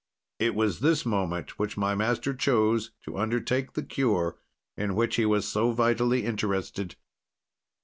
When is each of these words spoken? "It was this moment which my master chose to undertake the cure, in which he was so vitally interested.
"It 0.39 0.55
was 0.55 0.79
this 0.79 1.05
moment 1.05 1.59
which 1.59 1.77
my 1.77 1.93
master 1.93 2.33
chose 2.33 2.89
to 3.03 3.19
undertake 3.19 3.73
the 3.73 3.83
cure, 3.83 4.35
in 4.75 4.95
which 4.95 5.17
he 5.17 5.27
was 5.27 5.47
so 5.47 5.73
vitally 5.73 6.25
interested. 6.25 6.95